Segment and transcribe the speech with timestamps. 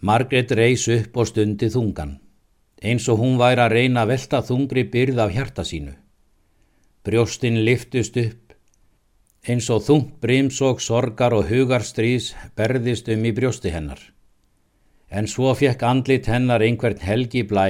[0.00, 2.12] Margrét reys upp og stundi þungan,
[2.86, 5.94] eins og hún væri að reyna að velta þungri byrð af hjarta sínu.
[7.02, 8.54] Brjóstin liftust upp,
[9.42, 13.98] eins og þung brimsók sorgar og hugarstrís berðist um í brjósti hennar.
[15.10, 17.66] En svo fekk andlit hennar einhvern helgi blæ,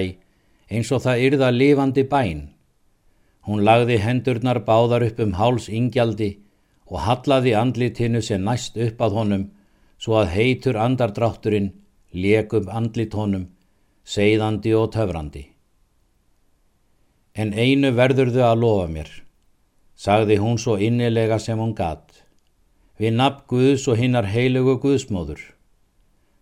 [0.69, 2.45] eins og það yrða lifandi bæn.
[3.49, 6.35] Hún lagði hendurnar báðar upp um háls ingjaldi
[6.93, 9.51] og hallaði andlitinu sem næst upp að honum,
[9.97, 11.73] svo að heitur andardrátturinn
[12.13, 13.49] lékum andlitónum,
[14.09, 15.45] seiðandi og töfrandi.
[17.37, 19.11] En einu verðurðu að lofa mér,
[19.95, 22.25] sagði hún svo innilega sem hún gatt,
[22.99, 25.41] við nafn Guðs og hinnar heilugu Guðsmóður.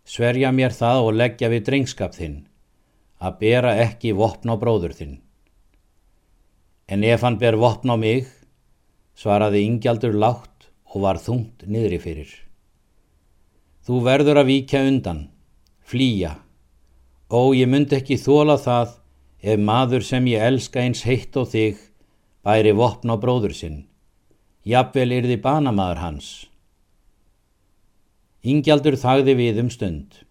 [0.06, 2.46] Sverja mér það og leggja við drengskap þinn,
[3.18, 5.18] að bera ekki vopn á bróður þinn.
[6.87, 8.28] En ef hann ber vopn á mig,
[9.18, 12.30] svaraði ingjaldur látt og var þungt niðri fyrir.
[13.82, 15.26] Þú verður að víkja undan,
[15.86, 16.36] flýja.
[17.30, 18.96] Ó, ég myndi ekki þóla það
[19.46, 21.79] ef maður sem ég elska eins heitt og þig
[22.46, 23.84] bæri vopn á bróður sinn.
[24.66, 26.29] Jafnvel er þið banamaður hans.
[28.42, 30.23] Ingjaldur þagði við um stund.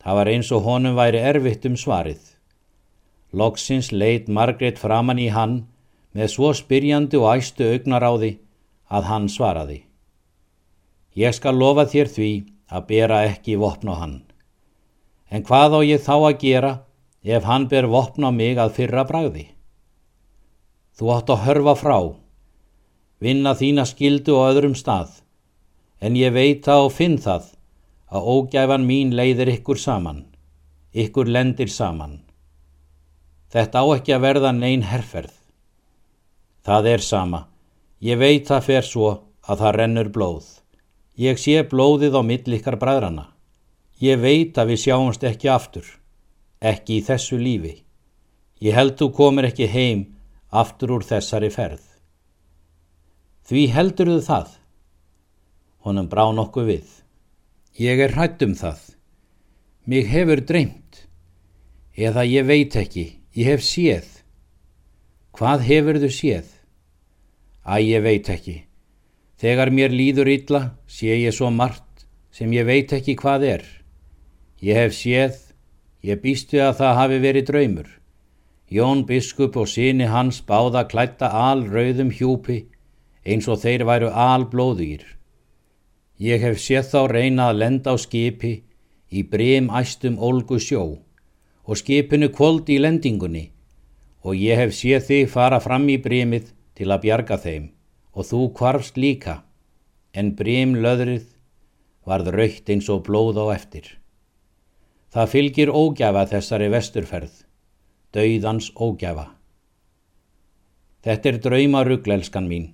[0.00, 2.20] Það var eins og honum væri erfitt um svarið.
[3.32, 5.62] Loksins leitt Margrét framann í hann
[6.16, 8.36] með svo spyrjandi og æstu augnaráði
[8.88, 9.80] að hann svaraði.
[11.16, 12.30] Ég skal lofa þér því
[12.68, 14.16] að bera ekki vopn á hann.
[15.34, 16.72] En hvað á ég þá að gera
[17.26, 19.48] ef hann ber vopn á mig að fyrra bragði?
[20.94, 21.98] Þú átt að hörfa frá,
[23.18, 25.10] vinna þína skildu á öðrum stað,
[25.98, 27.50] en ég veit það og finn það
[28.14, 30.22] að ógæfan mín leiðir ykkur saman,
[30.94, 32.20] ykkur lendir saman.
[33.50, 35.34] Þetta á ekki að verða neyn herrferð.
[36.62, 37.46] Það er sama,
[37.98, 39.10] ég veit það fer svo
[39.50, 40.46] að það rennur blóð.
[41.18, 43.33] Ég sé blóðið á millikar bræðrana.
[44.04, 45.86] Ég veit að við sjáumst ekki aftur,
[46.60, 47.74] ekki í þessu lífi.
[48.60, 50.04] Ég held þú komir ekki heim
[50.52, 51.82] aftur úr þessari ferð.
[53.44, 54.50] Því heldur þú það?
[55.84, 56.90] Honum brá nokkuð við.
[57.80, 58.80] Ég er hrætt um það.
[59.84, 61.04] Mig hefur dreymt.
[61.94, 64.06] Eða ég veit ekki, ég hef séð.
[65.36, 66.48] Hvað hefur þú séð?
[67.66, 68.56] Æ, ég veit ekki.
[69.40, 73.64] Þegar mér líður illa sé ég svo margt sem ég veit ekki hvað er.
[74.64, 75.34] Ég hef séð,
[76.00, 77.88] ég býstu að það hafi verið draumur.
[78.72, 82.62] Jón biskup og síni hans báða klætta alrauðum hjúpi
[83.28, 85.02] eins og þeir væru alblóðugir.
[86.16, 88.52] Ég hef séð þá reyna að lenda á skipi
[89.12, 90.84] í brem æstum ólgu sjó
[91.64, 93.50] og skipinu kvöld í lendingunni
[94.24, 97.66] og ég hef séð þig fara fram í bremið til að bjarga þeim
[98.16, 99.36] og þú kvarfst líka
[100.16, 101.28] en brem löðrið
[102.08, 103.84] varð raukt eins og blóð á eftir.
[105.14, 107.34] Það fylgir ógjafa þessari vesturferð,
[108.16, 109.28] dauðans ógjafa.
[111.06, 112.64] Þetta er draumarugl, elskan mín,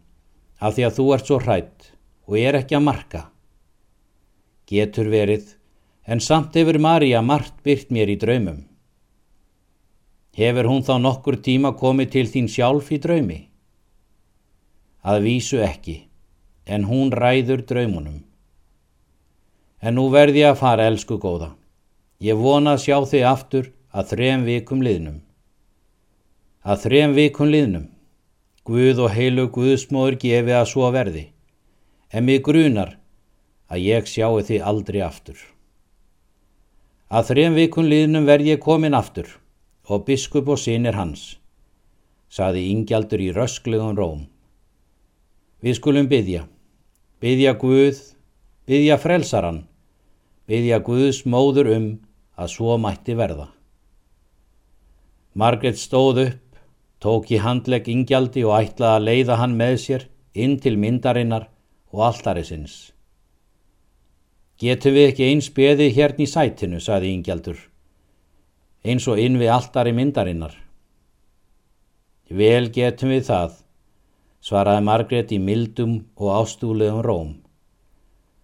[0.56, 1.90] af því að þú ert svo hrætt
[2.24, 3.22] og er ekki að marka.
[4.72, 5.52] Getur verið,
[6.08, 8.64] en samt hefur Marja margt byrt mér í draumum.
[10.32, 13.40] Hefur hún þá nokkur tíma komið til þín sjálf í draumi?
[15.04, 16.06] Að vísu ekki,
[16.64, 18.22] en hún ræður draumunum.
[19.84, 21.59] En nú verði ég að fara, elsku góða.
[22.20, 25.22] Ég vona að sjá þig aftur að þrem vikum liðnum.
[26.60, 27.86] Að þrem vikum liðnum.
[28.68, 31.30] Guð og heilu Guðsmóður gefi að svo verði.
[32.12, 32.98] En mig grunar
[33.72, 35.38] að ég sjáu þig aldrei aftur.
[37.08, 39.30] Að þrem vikum liðnum verð ég komin aftur
[39.88, 41.40] og biskup og sinir hans,
[42.28, 44.20] saði ingjaldur í rösklegum róm.
[45.64, 46.44] Við skulum byggja,
[47.24, 47.98] byggja Guð,
[48.68, 49.64] byggja frelsaran,
[50.46, 51.88] byggja Guðs móður um
[52.40, 53.48] að svo mætti verða.
[55.36, 56.46] Margret stóð upp,
[57.00, 61.46] tók í handlegg ingjaldi og ætlaði að leiða hann með sér inn til myndarinnar
[61.92, 62.92] og alltarisins.
[64.60, 67.60] Getum við ekki eins beðið hérna í sætinu, saði ingjaldur,
[68.84, 70.56] eins og inn við alltari myndarinnar.
[72.30, 73.54] Vel getum við það,
[74.44, 77.32] svaraði Margret í mildum og ástúlegum róm.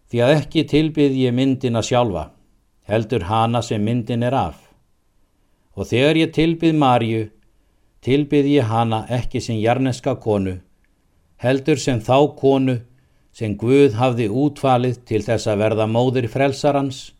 [0.06, 2.30] Því að ekki tilbyð ég myndina sjálfa
[2.86, 4.58] heldur hana sem myndin er af.
[5.76, 7.22] Og þegar ég tilbyð Marju,
[8.02, 10.58] tilbyð ég hana ekki sem jarneska konu,
[11.42, 12.78] heldur sem þá konu
[13.36, 17.12] sem Guð hafði útfalið til þess að verða móðir frelsarans,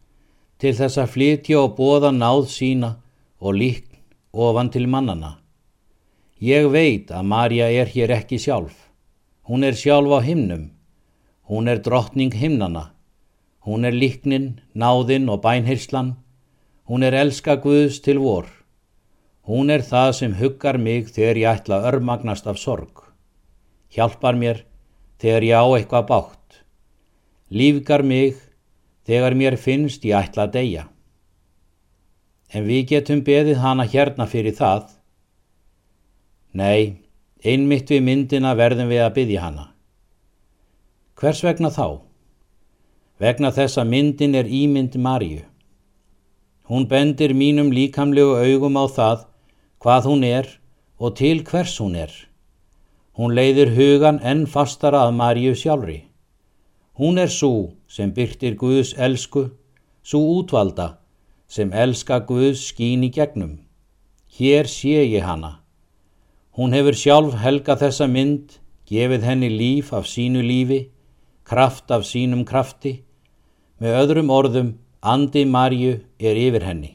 [0.56, 2.94] til þess að flytja og bóða náð sína
[3.44, 3.98] og líkn
[4.32, 5.36] ofan til mannana.
[6.40, 8.76] Ég veit að Marja er hér ekki sjálf.
[9.48, 10.70] Hún er sjálf á himnum.
[11.48, 12.95] Hún er drottning himnana.
[13.66, 16.14] Hún er líknin, náðinn og bænhirslan,
[16.86, 18.46] Hún er elska Guðs til vor.
[19.46, 23.02] Hún er það sem huggar mig þegar ég ætla örmagnast af sorg.
[23.90, 24.62] Hjálpar mér
[25.18, 26.60] þegar ég á eitthvað bátt.
[27.50, 28.38] Lífgar mig
[29.06, 30.86] þegar mér finnst ég ætla að deyja.
[32.54, 34.86] En við getum beðið hana hérna fyrir það.
[36.54, 37.02] Nei,
[37.42, 39.70] einmitt við myndina verðum við að byðja hana.
[41.18, 42.05] Hvers vegna þá?
[43.16, 45.40] Vegna þess að myndin er ímynd Marju.
[46.68, 49.22] Hún bendir mínum líkamlegu augum á það
[49.80, 50.48] hvað hún er
[51.00, 52.12] og til hvers hún er.
[53.16, 56.02] Hún leiðir hugan enn fastara að Marju sjálfri.
[57.00, 59.46] Hún er svo sem byrtir Guðs elsku,
[60.04, 60.98] svo útvalda
[61.48, 63.62] sem elska Guðs skín í gegnum.
[64.28, 65.62] Hér sé ég hana.
[66.52, 70.90] Hún hefur sjálf helga þessa mynd, gefið henni líf af sínu lífi,
[71.48, 73.05] kraft af sínum krafti
[73.76, 74.69] Með öðrum orðum,
[75.05, 76.93] andi Marju er yfir henni.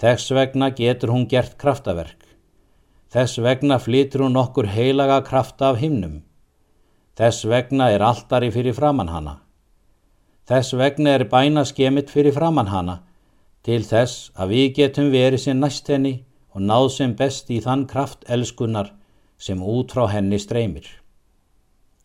[0.00, 2.22] Þess vegna getur hún gert kraftaverk.
[3.12, 6.22] Þess vegna flytur hún okkur heilaga krafta af himnum.
[7.14, 9.36] Þess vegna er alltari fyrir framann hana.
[10.48, 13.02] Þess vegna er bæna skemitt fyrir framann hana
[13.64, 16.14] til þess að við getum verið sem næst henni
[16.52, 18.90] og náð sem best í þann kraft elskunar
[19.40, 20.84] sem út frá henni streymir.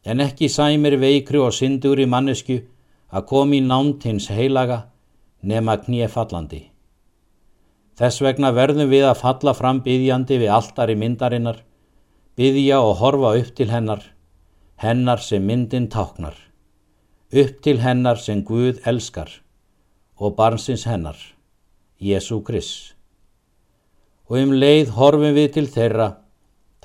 [0.06, 2.62] En ekki sæmir veikri og syndur í mannesku
[3.10, 4.84] að kom í nánt hins heilaga
[5.42, 6.68] nema kníefallandi.
[8.00, 11.64] Þess vegna verðum við að falla fram byggjandi við alltari myndarinnar,
[12.40, 14.04] byggja og horfa upp til hennar,
[14.80, 16.38] hennar sem myndin táknar,
[17.34, 19.42] upp til hennar sem Guð elskar
[20.16, 21.18] og barnsins hennar,
[22.00, 22.96] Jésu Krist.
[24.30, 26.10] Og um leið horfum við til þeirra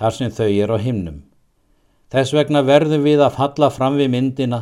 [0.00, 1.22] þar sem þau er á himnum.
[2.10, 4.60] Þess vegna verðum við að falla fram við myndina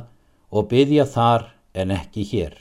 [0.52, 2.52] og byggja þar en ekki hér.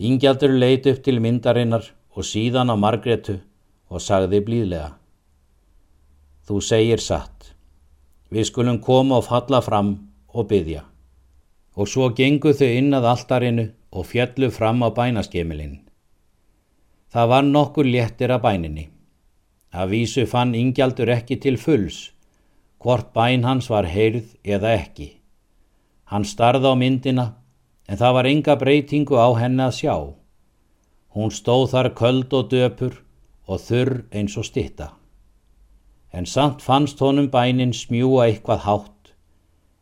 [0.00, 3.36] Íngjaldur leit upp til myndarinnar og síðan á Margretu
[3.92, 4.94] og sagði blíðlega.
[6.48, 7.52] Þú segir satt.
[8.32, 9.92] Við skulum koma og falla fram
[10.32, 10.86] og byggja.
[11.76, 15.78] Og svo gengu þau inn að alltarinu og fjallu fram á bænaskemilinn.
[17.12, 18.88] Það var nokkur léttir að bæninni.
[19.70, 22.10] Að vísu fann Íngjaldur ekki til fulls,
[22.82, 25.19] hvort bæn hans var heyrð eða ekki.
[26.10, 27.26] Hann starði á myndina
[27.86, 29.94] en það var enga breytingu á henni að sjá.
[31.14, 32.96] Hún stóð þar köld og döpur
[33.50, 34.92] og þurr eins og stitta.
[36.10, 39.12] En samt fannst honum bænin smjúa eitthvað hátt,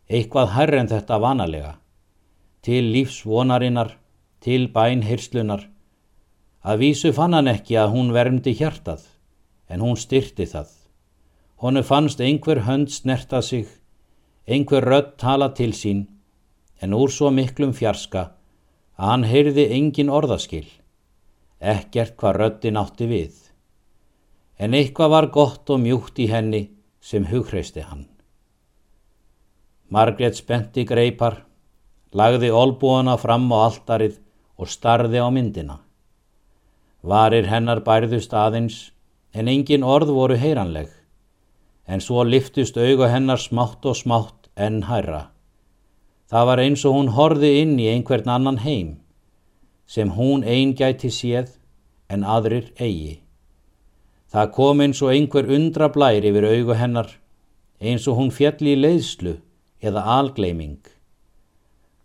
[0.09, 1.73] eitthvað herr en þetta vanalega,
[2.65, 3.95] til lífsvonarinnar,
[4.45, 5.65] til bænhirslunar.
[6.65, 9.07] Að vísu fann hann ekki að hún vermdi hjartað,
[9.69, 10.69] en hún styrti það.
[11.65, 13.67] Honu fannst einhver hönd snerta sig,
[14.47, 16.07] einhver rödd tala til sín,
[16.81, 18.25] en úr svo miklum fjarska
[18.99, 20.67] að hann heyrði engin orðaskil,
[21.59, 23.35] ekkert hvað röddin átti við.
[24.59, 26.65] En eitthvað var gott og mjúkt í henni
[27.01, 28.07] sem hugreisti hann.
[29.89, 31.45] Margrét spenti greipar,
[32.13, 34.19] lagði olbúana fram á alltarið
[34.59, 35.79] og starði á myndina.
[37.03, 38.91] Varir hennar bærðust aðeins
[39.33, 40.91] en engin orð voru heyranleg,
[41.87, 45.29] en svo liftust auga hennar smátt og smátt enn hæra.
[46.29, 48.97] Það var eins og hún horði inn í einhvern annan heim
[49.89, 51.55] sem hún einn gæti séð
[52.13, 53.23] en aðrir eigi.
[54.29, 57.15] Það kom eins og einhver undra blær yfir augu hennar
[57.81, 59.39] eins og hún fjalli í leiðslu
[59.81, 60.83] eða algleiming.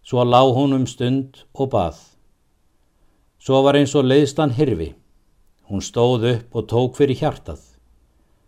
[0.08, 1.98] Svo lág hún um stund og bað.
[3.44, 4.94] Svo var eins og leiðstan hirfi.
[5.68, 7.60] Hún stóð upp og tók fyrir hjartað.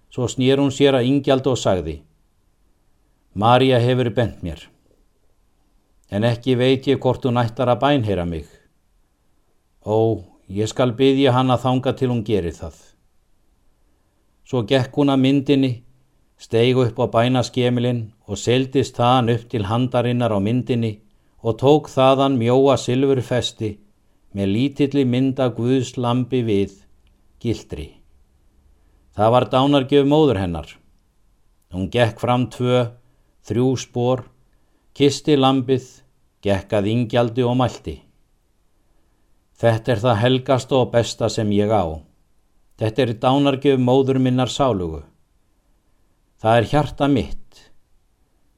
[0.08, 1.98] Svo snýr hún sér að yngjald og sagði
[3.36, 4.62] Marja hefur bent mér
[6.10, 8.46] en ekki veit ég hvort hún ættar að bænheyra mig.
[9.86, 12.76] Ó, ég skal byggja hann að þanga til hún gerir það.
[14.46, 15.72] Svo gekk hún að myndinni,
[16.38, 20.94] steig upp á bænaskemilinn og seldist þaðan upp til handarinnar á myndinni
[21.42, 23.76] og tók þaðan mjóa silfurfesti
[24.36, 26.74] með lítilli mynda Guðs lampi við,
[27.42, 27.88] gildri.
[29.16, 30.68] Það var dánargjöf móður hennar.
[31.72, 32.90] Hún gekk fram tvö,
[33.48, 34.26] þrjú spór
[34.96, 35.84] kisti lampið,
[36.40, 37.98] gekkað ingjaldi og mælti.
[39.60, 42.00] Þetta er það helgasta og besta sem ég á.
[42.80, 45.02] Þetta er dánargjöf móður minnar sálugu.
[46.40, 47.60] Það er hjarta mitt,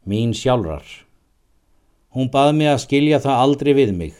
[0.06, 0.86] mín sjálfrar.
[2.13, 4.13] Hún bað mig að skilja það aldrei við mig.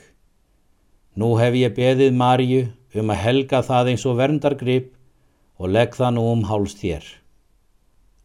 [1.14, 2.66] Nú hef ég beðið Marju
[2.98, 4.90] um að helga það eins og verndargrip
[5.62, 7.06] og legg það nú um háls þér.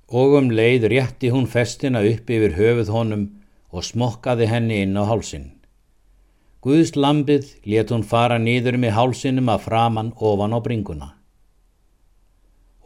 [0.08, 3.28] Og um leið rétti hún festina upp yfir höfuð honum
[3.72, 5.48] og smokkaði henni inn á hálsin.
[6.62, 11.08] Guðs lambið let hún fara nýður með hálsinum að framann ofan á bringuna.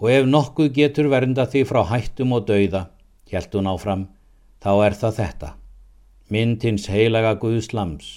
[0.01, 2.87] Og ef nokkuð getur vernda því frá hættum og dauða,
[3.29, 4.07] hjælt hún áfram,
[4.63, 5.51] þá er það þetta.
[6.33, 8.09] Myndins heilaga Guðs lams,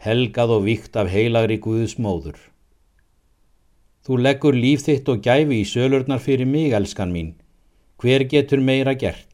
[0.00, 2.38] helgað og víkt af heilagri Guðs móður.
[4.02, 7.34] Þú leggur líf þitt og gæfi í sölurnar fyrir mig, elskan mín.
[8.02, 9.28] Hver getur meira gert?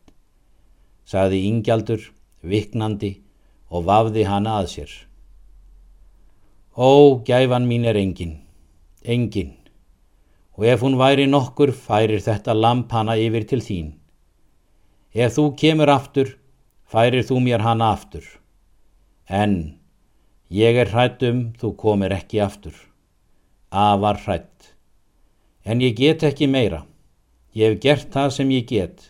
[1.08, 2.02] Saði ingjaldur,
[2.48, 3.12] viknandi
[3.70, 4.90] og vafði hana að sér.
[6.78, 8.38] Ó, gæfan mín er engin,
[9.02, 9.54] engin,
[10.58, 13.88] og ef hún væri nokkur færir þetta lamp hana yfir til þín.
[15.14, 16.36] Ef þú kemur aftur,
[16.86, 18.24] færir þú mér hana aftur.
[19.28, 19.78] En
[20.50, 22.74] ég er hrætt um þú komir ekki aftur.
[23.70, 24.74] Afar hrætt.
[25.64, 26.84] En ég get ekki meira.
[27.54, 29.02] Ég hef gert það sem ég get.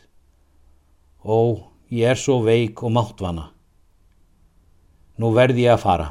[1.22, 3.48] Ó, ég er svo veik og máttvana.
[5.18, 6.08] Nú verð ég að fara.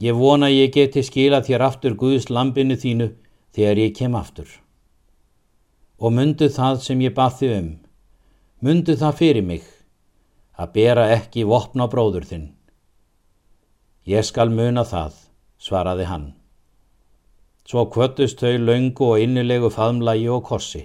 [0.00, 3.10] Ég vona ég geti skila þér aftur Guðs lampinu þínu
[3.56, 4.48] þegar ég kem aftur.
[6.00, 7.70] Og myndu það sem ég bað þið um.
[8.60, 9.66] Myndu það fyrir mig
[10.60, 12.48] að bera ekki vopna bróður þinn.
[14.08, 15.16] Ég skal muna það,
[15.60, 16.26] svaraði hann.
[17.68, 20.82] Svo kvöttust þau laungu og innilegu faðmlægi og korsi.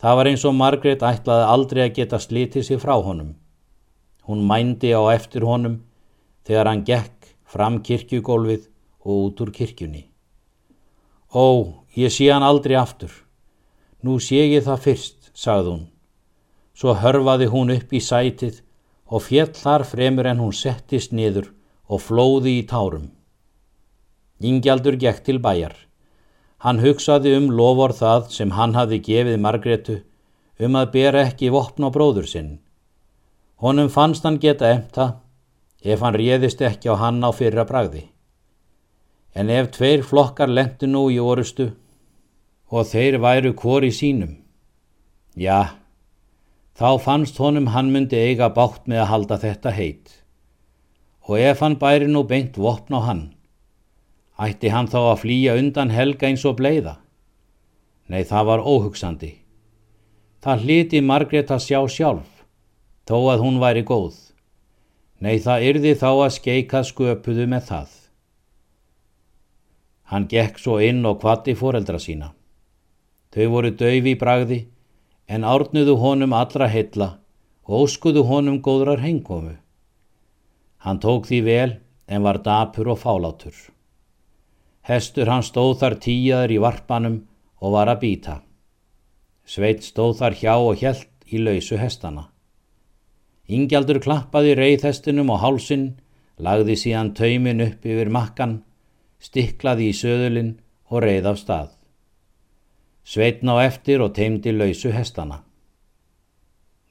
[0.00, 3.34] Það var eins og Margrét ætlaði aldrei að geta slítið sér frá honum.
[4.24, 5.82] Hún mændi á eftir honum
[6.48, 8.70] þegar hann gekk fram kirkjugólfið
[9.04, 10.06] og út úr kirkjunni.
[11.36, 13.12] Ó, ég sé hann aldrei aftur.
[14.00, 15.84] Nú sé ég það fyrst, sagði hún.
[16.72, 18.62] Svo hörfaði hún upp í sætið
[19.12, 21.52] og fjell þar fremur en hún settist niður
[21.90, 23.10] og flóði í tárum.
[24.40, 25.76] Ingjaldur gekk til bæjar.
[26.60, 30.00] Hann hugsaði um lofor það sem hann hafi gefið Margretu
[30.60, 32.58] um að bera ekki vopn á bróður sinn.
[33.64, 35.06] Honum fannst hann geta emta
[35.80, 38.04] ef hann réðist ekki á hann á fyrra bragði.
[39.32, 41.70] En ef tveir flokkar lendu nú í orustu
[42.70, 44.36] og þeir væru hvori sínum,
[45.34, 45.74] já,
[46.78, 50.12] þá fannst honum hann myndi eiga bátt með að halda þetta heit.
[51.26, 53.24] Og ef hann bæri nú beint vopn á hann,
[54.40, 56.96] ætti hann þá að flýja undan helga eins og bleiða?
[58.10, 59.34] Nei, það var óhugsandi.
[60.40, 62.28] Það hliti Margret að sjá sjálf,
[63.06, 64.16] þó að hún væri góð.
[65.20, 67.90] Nei, það yrði þá að skeika sköpuðu með það.
[70.10, 72.32] Hann gekk svo inn og kvatti foreldra sína.
[73.30, 74.60] Þau voru döfi í bragði,
[75.28, 77.10] en árnuðu honum allra heilla
[77.68, 79.52] og óskuðu honum góðrar hengomu.
[80.82, 81.76] Hann tók því vel,
[82.08, 83.54] en var dapur og fálátur.
[84.88, 87.16] Hestur hann stóð þar tíjaður í varpanum
[87.60, 88.36] og var að býta.
[89.44, 92.28] Sveit stóð þar hjá og hjælt í lausu hestana.
[93.50, 95.86] Ingjaldur klappaði reyðhestinum á hálsin,
[96.38, 98.60] lagði síðan taumin upp yfir makkan,
[99.18, 100.52] stiklaði í söðulinn
[100.88, 101.70] og reyð af stað.
[103.04, 105.42] Sveitn á eftir og teimdi lausu hestana.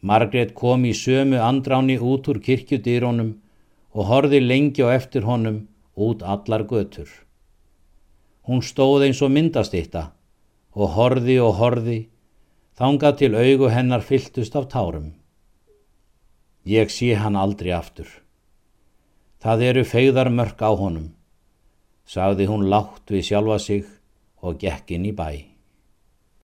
[0.02, 3.34] Margrét kom í sömu andráni út úr kirkjudýrónum
[3.96, 5.66] og horði lengi á eftir honum
[5.96, 7.10] út allar götur.
[8.50, 10.08] Hún stóð eins og myndastitta
[10.74, 12.00] og horði og horði,
[12.80, 15.12] þangað til augu hennar fylltust af tárum.
[16.66, 18.10] Ég sé hann aldrei aftur.
[19.38, 21.12] Það eru feyðar mörk á honum,
[22.10, 23.86] sagði hún látt við sjálfa sig
[24.42, 25.30] og gekk inn í bæ.